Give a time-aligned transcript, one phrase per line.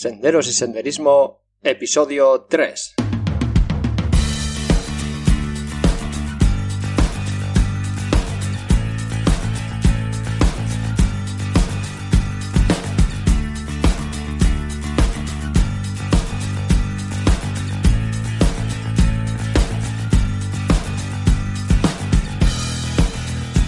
[0.00, 2.94] Senderos y Senderismo, episodio 3.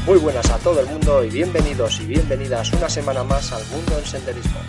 [0.07, 3.97] Muy buenas a todo el mundo y bienvenidos y bienvenidas una semana más al mundo
[3.97, 4.61] del senderismo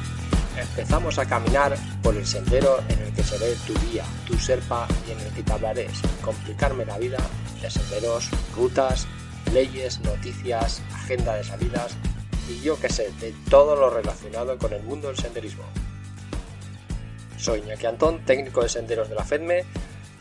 [0.61, 5.11] empezamos a caminar por el sendero en el que seré tu guía, tu serpa y
[5.11, 7.19] en el que te hablaré, sin complicarme la vida,
[7.61, 9.07] de senderos, rutas,
[9.53, 11.95] leyes, noticias, agenda de salidas
[12.49, 15.63] y yo que sé, de todo lo relacionado con el mundo del senderismo.
[17.37, 19.65] Soy Iñaki Antón, técnico de senderos de la FEDME,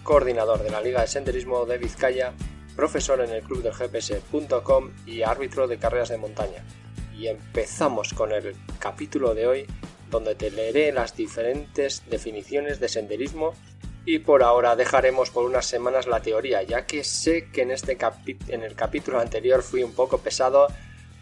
[0.02, 2.32] coordinador de la Liga de Senderismo de Vizcaya,
[2.74, 6.64] profesor en el club del GPS.com y árbitro de carreras de montaña.
[7.14, 9.66] Y empezamos con el capítulo de hoy
[10.10, 13.54] donde te leeré las diferentes definiciones de senderismo
[14.04, 17.96] y por ahora dejaremos por unas semanas la teoría, ya que sé que en, este
[18.48, 20.68] en el capítulo anterior fui un poco pesado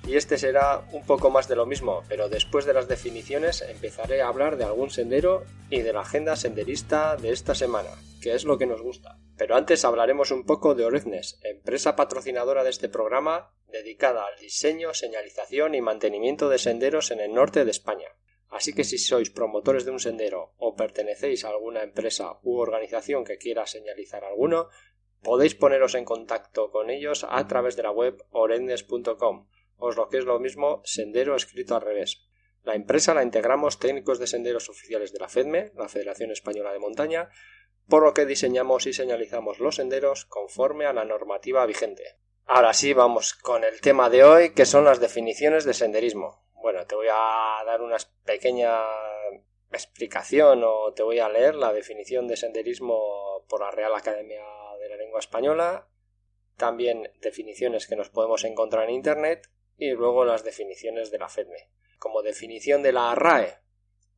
[0.07, 4.23] y este será un poco más de lo mismo, pero después de las definiciones empezaré
[4.23, 7.91] a hablar de algún sendero y de la agenda senderista de esta semana,
[8.23, 9.19] que es lo que nos gusta.
[9.37, 14.95] Pero antes hablaremos un poco de Oreznes, empresa patrocinadora de este programa dedicada al diseño,
[14.95, 18.09] señalización y mantenimiento de senderos en el norte de España.
[18.49, 23.25] Así que si sois promotores de un sendero o pertenecéis a alguna empresa u organización
[23.25, 24.69] que quiera señalizar alguno,
[25.23, 30.19] podéis poneros en contacto con ellos a través de la web orendes.com, os lo que
[30.19, 32.25] es lo mismo sendero escrito al revés.
[32.63, 36.79] La empresa la integramos técnicos de senderos oficiales de la FEDME, la Federación Española de
[36.79, 37.31] Montaña,
[37.87, 42.19] por lo que diseñamos y señalizamos los senderos conforme a la normativa vigente.
[42.45, 46.45] Ahora sí, vamos con el tema de hoy, que son las definiciones de senderismo.
[46.61, 48.81] Bueno, te voy a dar una pequeña
[49.71, 54.43] explicación o te voy a leer la definición de senderismo por la Real Academia
[54.81, 55.89] de la Lengua Española,
[56.57, 61.71] también definiciones que nos podemos encontrar en Internet y luego las definiciones de la FEDME.
[61.99, 63.59] Como definición de la RAE,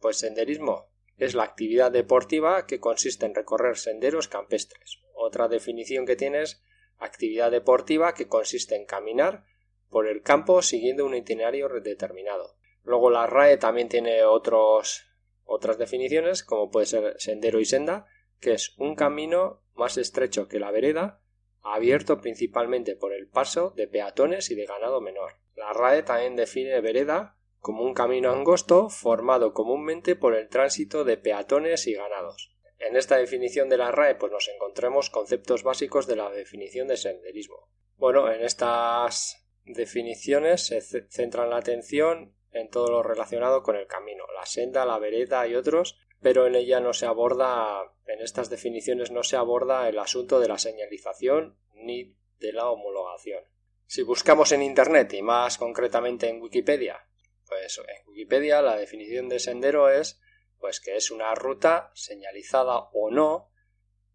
[0.01, 5.03] pues senderismo es la actividad deportiva que consiste en recorrer senderos campestres.
[5.13, 6.63] Otra definición que tienes,
[6.99, 9.45] actividad deportiva que consiste en caminar
[9.91, 12.57] por el campo siguiendo un itinerario determinado.
[12.83, 15.05] Luego la RAE también tiene otros,
[15.45, 18.07] otras definiciones, como puede ser sendero y senda,
[18.41, 21.21] que es un camino más estrecho que la vereda,
[21.63, 25.35] abierto principalmente por el paso de peatones y de ganado menor.
[25.55, 31.19] La RAE también define vereda como un camino angosto formado comúnmente por el tránsito de
[31.19, 32.57] peatones y ganados.
[32.79, 36.97] En esta definición de la RAE pues nos encontramos conceptos básicos de la definición de
[36.97, 37.69] senderismo.
[37.99, 44.25] Bueno, en estas definiciones se centran la atención en todo lo relacionado con el camino,
[44.35, 49.11] la senda, la vereda y otros, pero en ella no se aborda, en estas definiciones
[49.11, 53.45] no se aborda el asunto de la señalización ni de la homologación.
[53.87, 57.07] Si buscamos en Internet y más concretamente en Wikipedia,
[57.47, 60.21] pues en Wikipedia la definición de sendero es
[60.59, 63.51] pues que es una ruta señalizada o no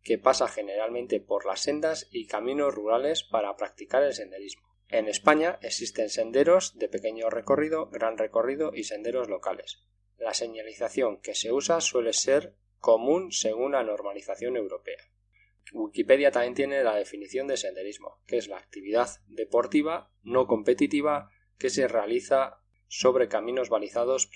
[0.02, 4.75] que pasa generalmente por las sendas y caminos rurales para practicar el senderismo.
[4.90, 9.84] En España existen senderos de pequeño recorrido, gran recorrido y senderos locales.
[10.18, 15.00] La señalización que se usa suele ser común según la normalización europea.
[15.74, 21.70] Wikipedia también tiene la definición de senderismo, que es la actividad deportiva no competitiva que
[21.70, 24.30] se realiza sobre caminos balizados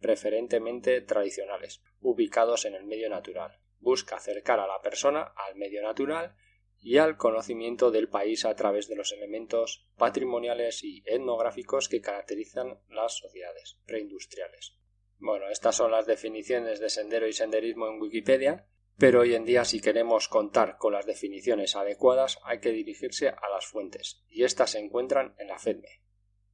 [0.00, 3.60] preferentemente tradicionales, ubicados en el medio natural.
[3.78, 6.34] Busca acercar a la persona al medio natural
[6.80, 12.78] y al conocimiento del país a través de los elementos patrimoniales y etnográficos que caracterizan
[12.88, 14.76] las sociedades preindustriales.
[15.18, 19.64] Bueno, estas son las definiciones de sendero y senderismo en Wikipedia, pero hoy en día
[19.64, 24.70] si queremos contar con las definiciones adecuadas hay que dirigirse a las fuentes, y estas
[24.70, 26.02] se encuentran en la FEDME,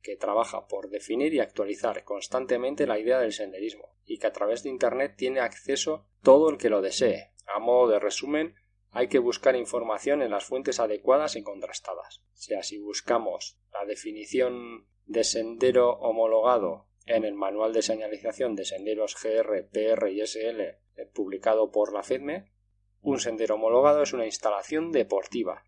[0.03, 4.63] que trabaja por definir y actualizar constantemente la idea del senderismo, y que a través
[4.63, 7.33] de Internet tiene acceso todo el que lo desee.
[7.47, 8.55] A modo de resumen,
[8.95, 12.23] hay que buscar información en las fuentes adecuadas y contrastadas.
[12.33, 18.65] O sea, si buscamos la definición de sendero homologado en el Manual de Señalización de
[18.65, 20.79] Senderos GR, PR y SL eh,
[21.13, 22.53] publicado por la FEDME,
[23.01, 25.65] un sendero homologado es una instalación deportiva,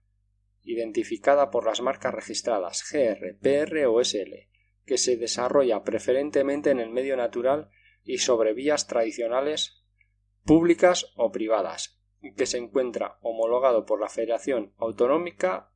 [0.62, 4.48] identificada por las marcas registradas GR, PR o SL,
[4.86, 7.70] que se desarrolla preferentemente en el medio natural
[8.04, 9.84] y sobre vías tradicionales
[10.44, 11.95] públicas o privadas,
[12.34, 15.70] que se encuentra homologado por la Federación Autonómica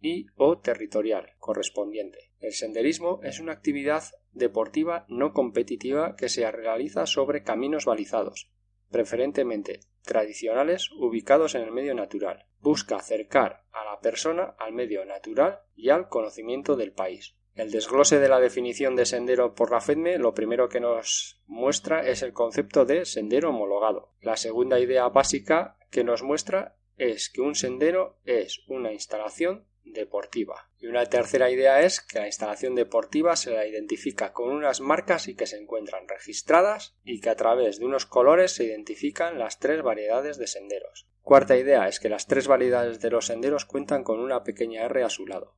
[0.00, 2.30] y o territorial correspondiente.
[2.40, 8.50] El senderismo es una actividad deportiva no competitiva que se realiza sobre caminos balizados,
[8.90, 12.46] preferentemente tradicionales ubicados en el medio natural.
[12.60, 17.34] Busca acercar a la persona al medio natural y al conocimiento del país.
[17.54, 22.04] El desglose de la definición de sendero por la FEDME lo primero que nos muestra
[22.04, 24.12] es el concepto de sendero homologado.
[24.20, 30.68] La segunda idea básica que nos muestra es que un sendero es una instalación deportiva.
[30.78, 35.28] Y una tercera idea es que la instalación deportiva se la identifica con unas marcas
[35.28, 39.60] y que se encuentran registradas y que a través de unos colores se identifican las
[39.60, 41.06] tres variedades de senderos.
[41.22, 45.04] Cuarta idea es que las tres variedades de los senderos cuentan con una pequeña R
[45.04, 45.54] a su lado.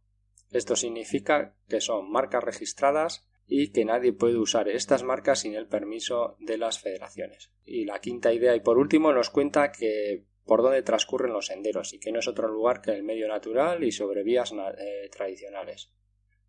[0.51, 5.69] Esto significa que son marcas registradas y que nadie puede usar estas marcas sin el
[5.69, 7.53] permiso de las federaciones.
[7.65, 11.93] Y la quinta idea y por último nos cuenta que por dónde transcurren los senderos
[11.93, 15.91] y que no es otro lugar que el medio natural y sobre vías eh, tradicionales.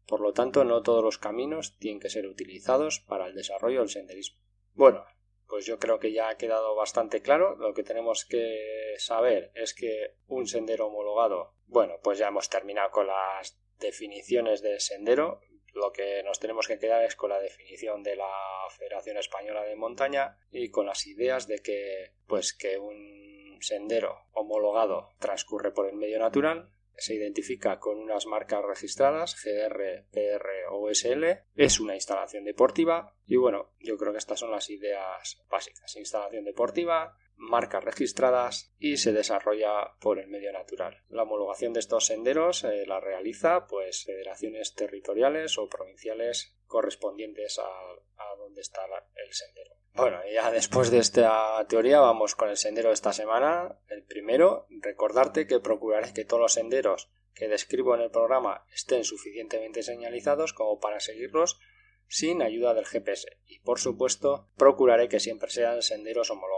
[0.06, 3.90] Por lo tanto, no todos los caminos tienen que ser utilizados para el desarrollo del
[3.90, 4.40] senderismo.
[4.74, 5.04] Bueno,
[5.48, 7.56] pues yo creo que ya ha quedado bastante claro.
[7.58, 12.92] Lo que tenemos que saber es que un sendero homologado, bueno, pues ya hemos terminado
[12.92, 15.42] con las definiciones de sendero,
[15.74, 18.32] lo que nos tenemos que quedar es con la definición de la
[18.78, 25.14] Federación Española de Montaña y con las ideas de que pues que un sendero homologado
[25.20, 31.26] transcurre por el medio natural se identifica con unas marcas registradas GR, PR o SL,
[31.56, 35.96] es una instalación deportiva y bueno, yo creo que estas son las ideas básicas.
[35.96, 41.04] Instalación deportiva, marcas registradas y se desarrolla por el medio natural.
[41.10, 47.64] La homologación de estos senderos eh, la realiza pues federaciones territoriales o provinciales correspondientes a,
[47.64, 48.82] a donde está
[49.16, 49.76] el sendero.
[49.94, 53.80] Bueno, ya después de esta teoría vamos con el sendero de esta semana.
[53.88, 59.04] El primero, recordarte que procuraré que todos los senderos que describo en el programa estén
[59.04, 61.60] suficientemente señalizados como para seguirlos
[62.08, 66.57] sin ayuda del GPS y por supuesto procuraré que siempre sean senderos homologados.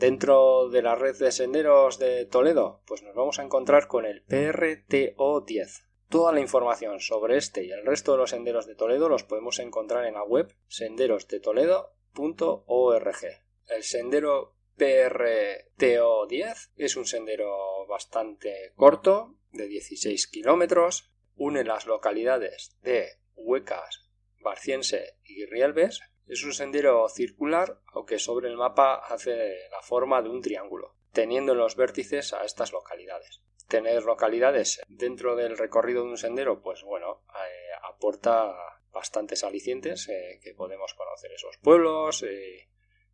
[0.00, 4.24] Dentro de la red de senderos de Toledo, pues nos vamos a encontrar con el
[4.24, 5.84] PRTO10.
[6.08, 9.58] Toda la información sobre este y el resto de los senderos de Toledo los podemos
[9.58, 13.24] encontrar en la web senderosdetoledo.org.
[13.68, 23.18] El sendero PRTO10 es un sendero bastante corto, de 16 kilómetros, une las localidades de
[23.34, 24.08] Huecas,
[24.40, 30.28] Barciense y Rielves es un sendero circular, aunque sobre el mapa hace la forma de
[30.28, 33.42] un triángulo, teniendo en los vértices a estas localidades.
[33.68, 38.52] Tener localidades dentro del recorrido de un sendero, pues bueno, eh, aporta
[38.92, 42.68] bastantes alicientes eh, que podemos conocer esos pueblos eh,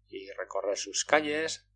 [0.09, 1.67] y recorrer sus calles,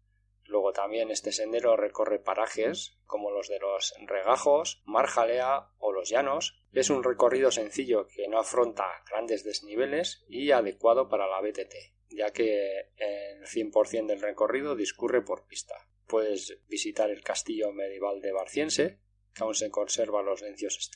[0.51, 6.61] Luego también este sendero recorre parajes como los de los regajos, Marjalea o los llanos.
[6.73, 11.75] Es un recorrido sencillo que no afronta grandes desniveles y adecuado para la BTT,
[12.09, 15.77] ya que el 100% del recorrido discurre por pista.
[16.09, 18.99] Puedes visitar el castillo medieval de Barciense,
[19.33, 20.43] que aún se conservan los,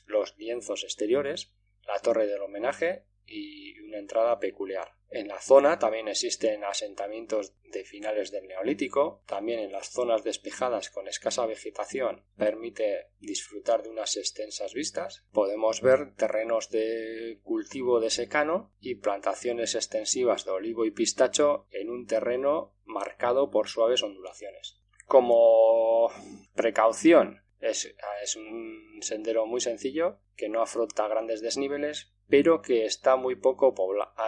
[0.07, 1.53] los lienzos exteriores,
[1.87, 4.89] la torre del homenaje y una entrada peculiar.
[5.15, 10.89] En la zona también existen asentamientos de finales del Neolítico, también en las zonas despejadas
[10.89, 15.23] con escasa vegetación permite disfrutar de unas extensas vistas.
[15.31, 21.89] Podemos ver terrenos de cultivo de secano y plantaciones extensivas de olivo y pistacho en
[21.89, 24.81] un terreno marcado por suaves ondulaciones.
[25.05, 26.09] Como
[26.55, 33.35] precaución, es, un sendero muy sencillo que no afronta grandes desniveles, pero que está muy
[33.35, 33.73] poco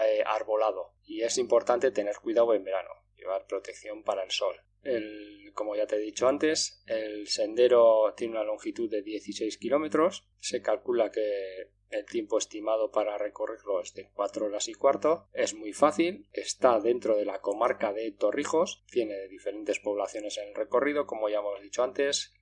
[0.03, 4.55] eh, arbolado y es importante tener cuidado en verano, llevar protección para el sol.
[4.83, 10.25] El, como ya te he dicho antes, el sendero tiene una longitud de 16 kilómetros.
[10.39, 15.27] Se calcula que el tiempo estimado para recorrerlo es de 4 horas y cuarto.
[15.33, 16.27] Es muy fácil.
[16.31, 18.83] Está dentro de la comarca de Torrijos.
[18.91, 22.33] Tiene diferentes poblaciones en el recorrido, como ya hemos dicho antes.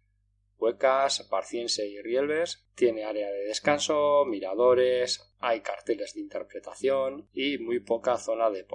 [0.58, 2.66] Huecas, Parciense y Rielves.
[2.76, 8.66] Tiene área de descanso, miradores, hay carteles de interpretación y muy poca zona de,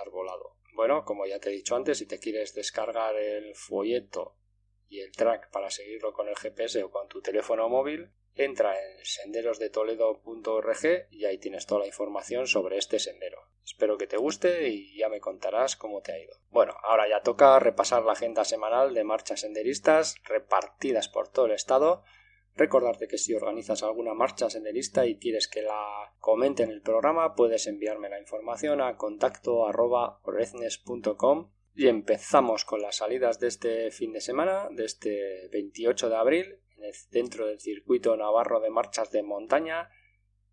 [0.00, 0.56] arbolado.
[0.74, 4.36] Bueno, como ya te he dicho antes, si te quieres descargar el folleto
[4.88, 9.04] y el track para seguirlo con el GPS o con tu teléfono móvil, entra en
[9.04, 13.51] senderosdetoledo.org y ahí tienes toda la información sobre este sendero.
[13.64, 16.36] Espero que te guste y ya me contarás cómo te ha ido.
[16.50, 21.52] Bueno, ahora ya toca repasar la agenda semanal de marchas senderistas repartidas por todo el
[21.52, 22.02] estado.
[22.54, 27.34] Recordarte que si organizas alguna marcha senderista y quieres que la comente en el programa,
[27.34, 29.64] puedes enviarme la información a contacto
[31.74, 36.58] y empezamos con las salidas de este fin de semana, de este 28 de abril,
[37.10, 39.88] dentro del circuito navarro de marchas de montaña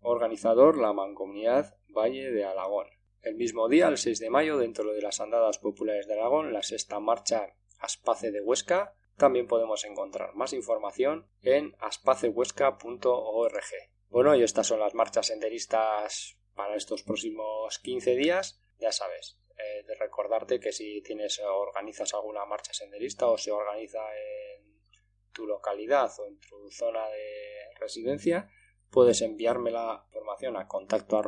[0.00, 2.86] Organizador la Mancomunidad Valle de Alagón.
[3.22, 6.62] El mismo día, el 6 de mayo, dentro de las andadas populares de Aragón, la
[6.62, 8.94] sexta marcha Aspace de Huesca.
[9.16, 13.64] También podemos encontrar más información en aspacehuesca.org.
[14.10, 18.60] Bueno, y estas son las marchas senderistas para estos próximos 15 días.
[18.78, 24.00] Ya sabes, eh, de recordarte que si tienes organizas alguna marcha senderista o se organiza
[24.16, 24.64] en
[25.32, 28.50] tu localidad o en tu zona de residencia,
[28.90, 31.18] puedes enviarme la información a contacto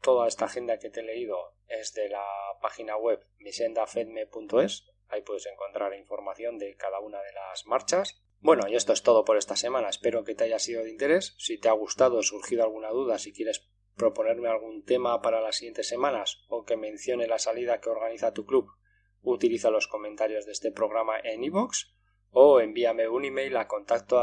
[0.00, 2.26] Toda esta agenda que te he leído es de la
[2.60, 4.90] página web misendafedme.es.
[5.08, 8.22] Ahí puedes encontrar información de cada una de las marchas.
[8.44, 9.88] Bueno, y esto es todo por esta semana.
[9.88, 11.34] Espero que te haya sido de interés.
[11.38, 15.88] Si te ha gustado surgido alguna duda, si quieres proponerme algún tema para las siguientes
[15.88, 18.68] semanas o que mencione la salida que organiza tu club,
[19.22, 21.94] utiliza los comentarios de este programa en iVoox
[22.32, 24.20] o envíame un email a contacto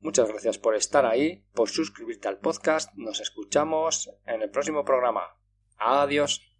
[0.00, 2.94] Muchas gracias por estar ahí, por suscribirte al podcast.
[2.94, 5.36] Nos escuchamos en el próximo programa.
[5.76, 6.53] Adiós.